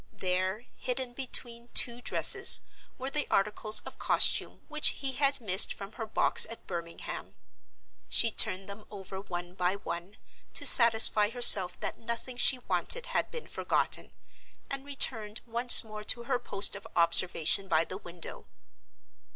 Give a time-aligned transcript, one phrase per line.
[0.11, 2.61] There, hidden between two dresses,
[2.97, 7.35] were the articles of costume which he had missed from her box at Birmingham.
[8.09, 10.15] She turned them over one by one,
[10.55, 14.11] to satisfy herself that nothing she wanted had been forgotten,
[14.71, 18.47] and returned once more to her post of observation by the window.